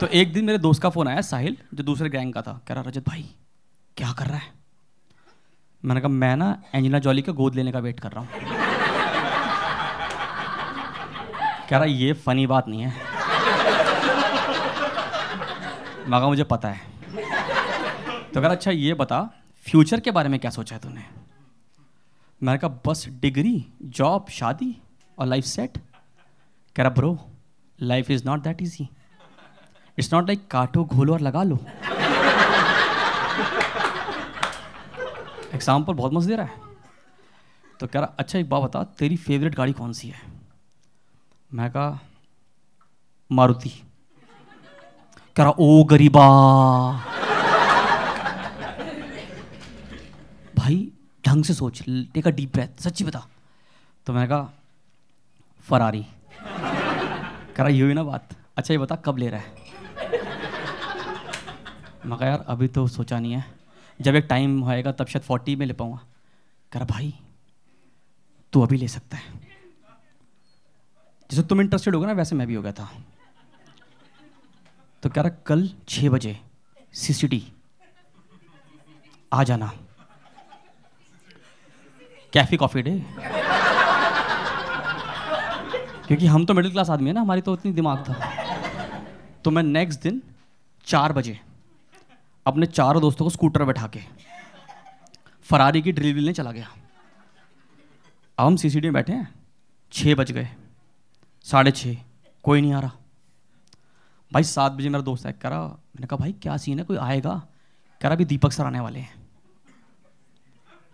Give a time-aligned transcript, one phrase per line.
[0.00, 2.74] तो एक दिन मेरे दोस्त का फ़ोन आया, साहिल, जो दूसरे गैंग का था। कह
[2.74, 3.30] रहा, रजत भाई,
[3.96, 4.52] क्या कर रहा है?
[5.84, 8.28] मैंने कहा, मैं ना एंजिना जॉली का गोद लेने का वेट कर रहा हूँ।
[11.68, 12.88] कह रहा, ये फनी बात नहीं है।
[16.00, 16.80] मैं कहा, मुझे पता है।
[18.34, 19.30] तो रहा अच्छा ये बता,
[19.66, 21.04] फ्यूचर के बारे में क्या सोचा है तूने?
[22.42, 24.82] मैंने कहा, बस डिग्री, जॉब, शादी
[25.18, 25.78] और लाइफ सेट।
[26.76, 27.30] कह रहा, bro,
[27.82, 28.88] life is not that easy.
[29.98, 31.58] It's not like काटो, घोलो और लगा लो।
[35.54, 36.66] एग्ज़ाम्पल बहुत मस्त दे रहा है।
[37.80, 40.20] तो कह रहा अच्छा एक बात बता, तेरी फेवरेट गाड़ी कौन सी है?
[41.54, 41.98] मैं कहा,
[43.30, 43.70] मारुति।
[45.36, 46.26] कह रहा, ओ गरीबा।
[50.56, 50.88] भाई,
[51.24, 51.82] ढंग से सोच
[52.14, 53.26] टेक अ डीप ब्रेथ सच्ची बता।
[54.06, 54.50] तो मैंने कहा,
[55.64, 56.06] फरारी।
[56.42, 59.57] कह रहा, ये हुई ना बात। अच्छा ये बता, कब ले रहा है?
[62.08, 63.44] मैं यार अभी तो सोचा नहीं है।
[64.00, 65.98] जब एक टाइम होएगा, तब शायद फोर्टी में ले पाऊँगा।
[66.72, 67.12] कह रहा भाई,
[68.52, 69.32] तू अभी ले सकता है।
[71.30, 72.90] जैसे तुम इंटरेस्टेड होगा ना, वैसे मैं भी हो गया था।
[75.02, 76.38] तो कह रहा, कल छः बजे
[76.92, 77.42] सीसीडी
[79.32, 79.72] आ जाना।
[82.32, 82.90] कैफी कॉफ़ी डे
[86.06, 88.14] क्योंकि हम तो मिडिल क्लास आदमी है ना, हमारी तो इतनी दिमाग था।
[89.44, 90.22] तो मैं नेक्स्ट दिन
[90.86, 91.38] चार बजे
[92.48, 94.00] अपने चारों दोस्तों को स्कूटर बैठा के।
[95.42, 96.68] फरारी की ड्रिल लेने चला गया।
[98.38, 99.34] अब हम सी में बैठे हैं।
[99.92, 100.48] छः बज गए।
[101.42, 101.96] साढ़े छः
[102.42, 102.92] कोई नहीं आ रहा।
[104.32, 106.84] भाई, सात बजे मेरा दोस्त है, कह रहा, मैंने कहा, भाई, क्या सीन है?
[106.84, 107.34] कोई आएगा?
[108.00, 109.16] कह रहा, अभी दीपक सर आने वाले हैं।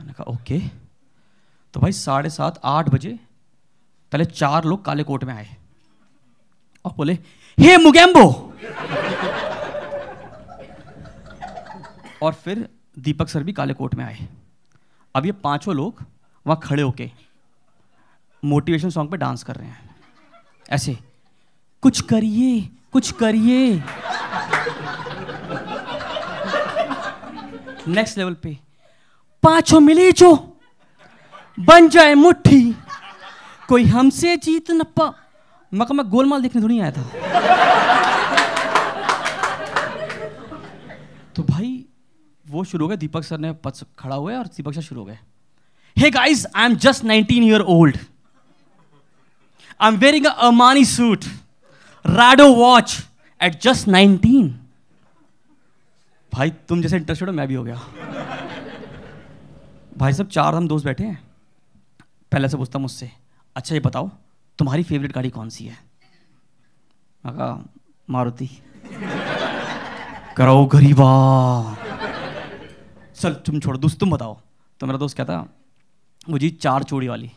[0.00, 0.60] मैंने कहा, ओके।
[1.74, 3.18] तो भाई, साढ़े सात, आठ बजे,
[4.12, 5.56] पहले चार लोग काले कोट में आए।
[6.84, 7.12] और बोले,
[7.60, 8.54] हे मुगैम्बो!
[12.22, 14.28] और फिर दीपक सर भी काले कोट में आए।
[15.14, 16.02] अब ये पाँचों लोग
[16.46, 17.10] वहाँ खड़े होके
[18.42, 19.96] मोटिवेशन सॉन्ग पे डांस कर रहे हैं।
[20.70, 20.96] ऐसे,
[21.82, 22.60] कुछ करिए
[22.92, 23.82] कुछ करिए।
[27.88, 28.58] नेक्स्ट लेवल पे,
[29.42, 30.34] पाँचों मिले जो,
[31.58, 32.60] बन जाए मुट्ठी,
[33.68, 35.12] कोई हमसे जीत न पा
[35.72, 37.02] मैं मैं गोलमाल देखने थोड़ी आया था।
[41.36, 41.84] तो भाई
[42.50, 45.06] वो शुरू हो गया, दीपक सर ने पच खड़ा हुआ और दीपक सर शुरू हो
[45.06, 45.18] गए।
[45.96, 47.98] Hey guys I am just 19 year old
[49.80, 51.24] I am wearing Armani suit
[52.04, 52.96] Rado watch
[53.40, 54.50] at just 19
[56.32, 57.80] भाई, तुम जैसे इंटरेस्टेड हो मैं भी हो गया।
[59.98, 61.22] भाई सब चार हम दोस्त बैठे हैं।
[62.32, 63.10] पहले से पूछता मुझसे
[63.56, 64.10] अच्छा ये बताओ,
[64.58, 65.78] तुम्हारी फेवरेट गाड़ी कौन सी है?
[68.08, 68.48] मारुति।
[70.36, 71.08] करो गरीबा।
[73.20, 74.38] चल, तुम छोड़ो, दोस्त, तुम बताओ।
[74.80, 75.44] तो मेरा दोस्त कहता
[76.28, 77.30] वो जी चार चूड़ी वाली।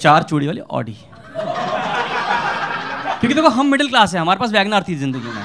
[0.00, 0.96] चार चूड़ी वाली ऑडी
[3.20, 5.42] क्योंकि देखो, हम मिडिल क्लास है, हमारे पास वैगनार थी ज़िंदगी में।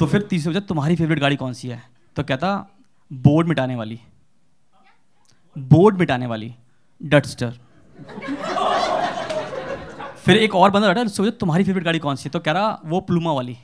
[0.00, 1.82] तो फिर तीसरे बजे तुम्हारी फेवरेट गाड़ी कौन सी है?
[2.16, 2.52] तो कहता
[3.10, 3.98] बोर्ड मिटाने वाली।
[5.56, 6.54] बोर्ड मिटाने वाली।
[7.00, 7.52] डटस्टर
[10.24, 12.30] फिर एक और बंदा बैठा तुम्हारी फेवरेट गाड़ी कौन सी है?
[12.30, 12.80] तो कह रहा?
[12.84, 13.56] वो प्लूमा वाली।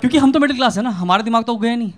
[0.00, 1.92] क्योंकि हम तो मिडिल क्लास है ना, हमारा दिमाग तो गया नहीं।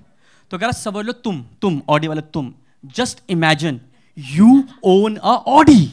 [0.50, 2.52] तो कह रहा समझ लो तुम तुम ऑडी वाले, तुम
[2.96, 3.80] just imagine
[4.16, 5.84] you own a Audi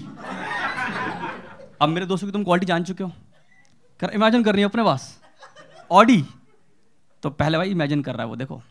[1.81, 3.11] अब मेरे दोस्तों की तुम क्वालिटी जान चुके हो।
[3.99, 5.19] कर इमेजिन कर रही हो अपने पास
[5.91, 6.23] ऑडी
[7.23, 8.61] तो पहले भाई इमेजिन कर रहा है वो, देखो।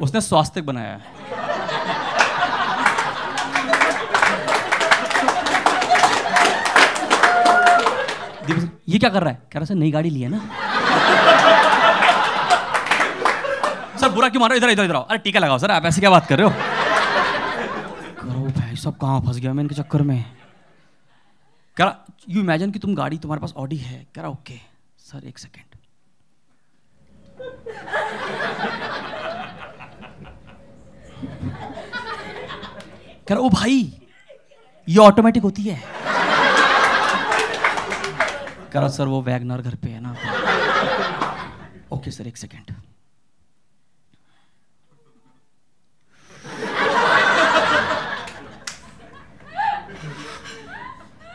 [0.00, 1.21] उसने स्वास्थ्य बनाया है।
[8.92, 9.42] ये क्या कर रहा है?
[9.52, 10.38] कह रहा सर, नई गाड़ी ली है ना?
[14.00, 16.10] सर, बुरा क्यों मारो इधर इधर इधर आओ। अरे, टीका लगाओ, सर, आप ऐसे क्या
[16.10, 16.52] बात कर रहे हो?
[18.20, 20.24] करो भाई, सब कहाँ फंस गया मैं इनके चक्कर में?
[21.76, 24.06] कह रहा यू इमेजिन कि तुम गाड़ी, तुम्हारे पास ऑडी है?
[24.14, 24.54] कह रहा ओके
[24.98, 25.66] सर, एक सेकेंड
[33.28, 33.92] कह रहा, ओ भाई,
[34.88, 35.91] ये ऑटोमेटिक होती है?
[38.72, 40.14] कह रहा सर, वो वैगनर घर पे है ना।
[41.92, 42.74] ओके सर, एक सेकेंड।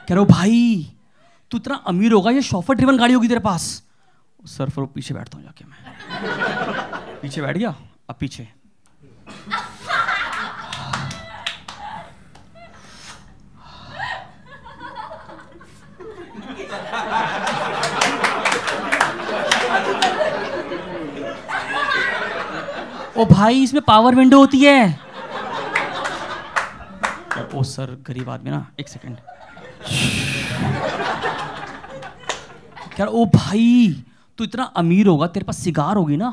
[0.07, 0.91] कह रहा भाई,
[1.51, 3.63] तू इतना अमीर होगा, ये शॉफर ड्रिवन गाड़ी होगी तेरे पास।
[4.45, 7.75] सर, फिर पीछे बैठता हूँ जाके मैं। पीछे बैठ गया?
[8.09, 8.47] अब पीछे।
[23.17, 24.99] ओ भाई, इसमें पावर विंडो होती है।
[27.55, 29.17] ओ सर, गरीब आदमी ना, एक सेकंड
[32.97, 34.03] कह ओ भाई,
[34.37, 36.29] तू इतना अमीर होगा, तेरे पास सिगार होगी ना।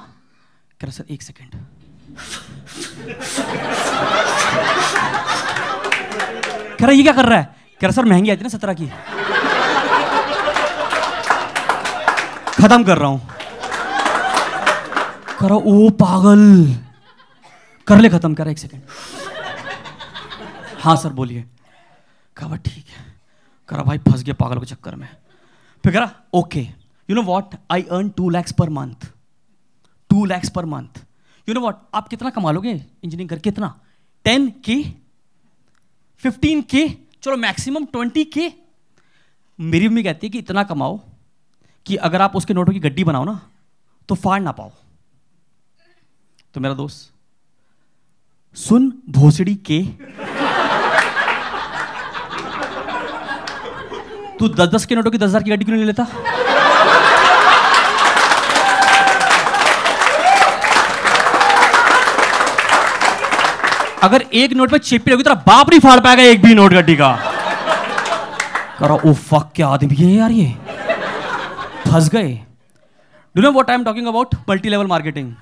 [0.80, 1.50] कह रहा, सर, एक सेकंड
[6.78, 7.44] कह रहा, ये क्या कर रहा है?
[7.80, 8.90] कह रहा, सर, महँगी आती ना सत्रह की।
[12.62, 13.33] खत्म कर रहा हूँ।
[15.44, 16.42] कह रहा ओ पागल।
[17.86, 18.82] कर ले, खत्म कर, एक सेकंड।
[20.80, 21.44] हाँ सर, बोलिए।
[22.36, 23.04] कहा ठीक है।
[23.68, 25.08] करा, भाई, फंस गया पागल के चक्कर में।
[25.84, 29.06] फिर करा okay you know what I earn two lakhs per month
[30.10, 31.00] to lakhs per month
[31.48, 33.50] you know what आप कितना कमा लोगे इंजीनियरिंग करके?
[33.50, 33.68] कितना
[34.24, 34.82] टेन के
[36.22, 36.88] फिफ्टीन के
[37.22, 38.52] चलो मैक्सिमम ट्वेंटी के
[39.58, 40.98] मेरी मम्मी कहती है कि इतना कमाओ
[41.86, 43.40] कि अगर आप उसके नोटों की गड्डी बनाओ ना
[44.08, 44.72] तो फाड़ ना पाओ।
[46.54, 47.12] तो मेरा दोस्त।
[48.56, 49.80] सुन भोसड़ी के।
[54.38, 56.06] तू दस दस के नोटों की दस हज़ार की गाड़ी क्यों नहीं लेता?
[64.02, 66.96] अगर एक नोट पे चिपी रहोगी तेरा बाप नहीं फाड़ पाएगा एक भी नोट गड्डी
[66.96, 67.12] का।
[68.78, 70.50] करो ओ फक क्या आदमी है यार ये?
[71.86, 72.32] फंस गए।
[73.34, 75.32] Do know what I am talking about multi level marketing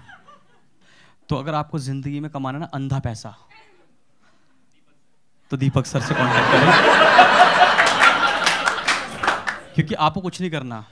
[1.33, 3.35] तो अगर आपको ज़िंदगी में कमाना ना, अंधा पैसा।
[5.51, 6.73] तो दीपक सर से कॉन्टेक्ट करें।
[9.75, 10.85] क्योंकि आपको कुछ नहीं करना।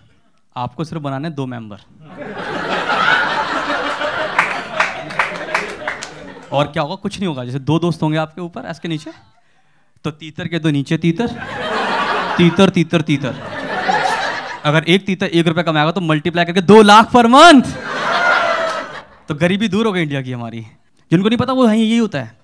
[0.57, 1.77] आपको सिर्फ़ बनाने दो मेंबर
[6.53, 6.95] और क्या होगा?
[6.95, 9.13] कुछ नहीं होगा। जैसे दो दोस्त होंगे आपके ऊपर, ऐसे नीचे।
[10.05, 11.27] तो तीतर के दो नीचे तीतर।
[12.37, 13.35] तीतर तीतर तीतर।
[14.65, 17.63] अगर एक तीतर एक रुपए कमाएगा तो मल्टीप्लाई करके दो लाख पर मंथ
[19.31, 20.61] तो गरीबी दूर हो गई इंडिया की हमारी।
[21.11, 22.41] जिनको नहीं पता, वो यही होता है।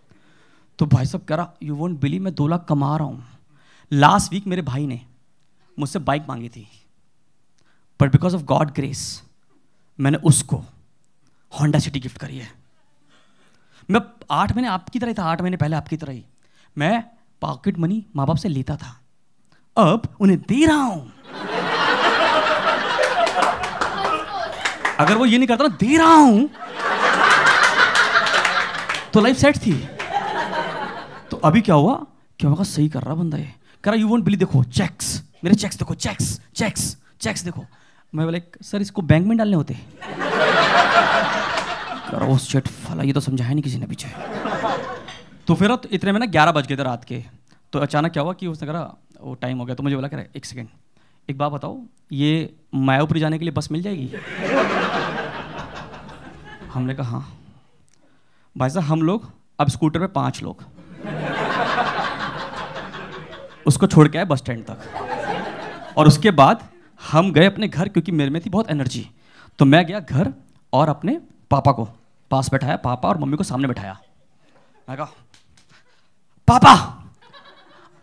[0.79, 3.27] तो भाई साहब कह रहा यू वोंट बिलीव मैं दो लाख कमा रहा हूँ।
[3.93, 5.01] लास्ट वीक मेरे भाई ने
[5.79, 6.69] मुझसे बाइक मांगी थी।
[8.01, 9.23] But because of God grace
[10.01, 10.57] मैंने उसको
[11.61, 12.49] होंडा सिटी गिफ्ट करी है।
[13.91, 14.01] मैं
[14.31, 16.25] आठ महीने आपकी तरह ही था, आठ महीने पहले आपकी तरह ही।
[16.79, 17.05] मैं
[17.41, 19.01] पॉकेट मनी माँ बाप से लेता था।
[19.77, 21.13] अब उन्हें दे रहा हूँ।
[25.01, 26.49] अगर वो ये नहीं करता ना, दे रहा हूँ।
[29.13, 29.73] तो लाइफ सेट थी।
[31.31, 31.95] तो अभी क्या हुआ?
[32.41, 33.53] क्या होगा सही कर रहा बंदा ये।
[33.85, 37.65] कह रहा यू वोंट बिलीव देखो चेक्स मेरे चेक्स देखो चेक्स चेक्स चेक्स देखो।
[38.13, 39.75] मैं बोले सर, इसको बैंक में डालने होते?
[42.11, 44.09] करो फला, ये तो समझाया नहीं किसी ने पीछे.
[45.47, 47.23] तो फिर तो इतने में ना ग्यारह बज गए थे रात के।
[47.73, 48.81] तो अचानक क्या हुआ कि उसने करा
[49.21, 50.69] वो टाइम हो गया। तो मुझे बोला, कह एक सेकेंड
[51.31, 51.81] एक बात बताओ,
[52.13, 54.13] ये मायापुरी जाने के लिए बस मिल जाएगी?
[56.73, 57.39] हमने कहा हाँ।
[58.57, 60.65] भाई साहब, हम लोग, अब स्कूटर पे पाँच लोग।
[63.67, 66.69] उसको छोड़ के आए बस स्टैंड तक। और उसके बाद
[67.11, 69.11] हम गए अपने घर, क्योंकि मेरे में थी बहुत एनर्जी।
[69.59, 70.33] तो मैं गया घर
[70.73, 71.21] और अपने
[71.51, 71.89] पापा को,
[72.31, 74.01] पास बैठाया पापा और मम्मी को सामने बैठाया।
[74.89, 75.11] मैं कहा,
[76.49, 76.75] पापा,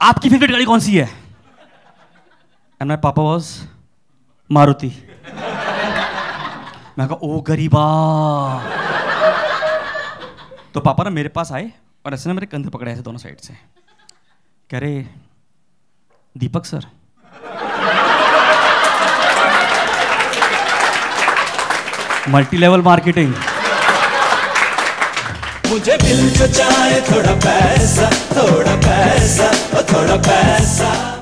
[0.02, 1.23] आपकी फेवरेट गाड़ी कौन सी है?
[2.84, 3.46] एंड माई पापा वॉज़
[4.52, 4.88] मारुति
[7.00, 7.84] मैं कहा, ओ गरीबा.
[10.74, 11.72] तो पापा ना मेरे पास आए
[12.06, 13.54] और ऐसे ना मेरे कंधे पकड़े ऐसे दोनों साइड से।
[14.70, 15.04] कह रहे,
[16.36, 16.88] Deepak sir.
[22.30, 23.34] Multi level marketing.
[25.70, 29.52] मुझे मिल चाहे थोड़ा पैसा थोड़ा पैसा
[29.94, 31.13] थोड़ा पैसा।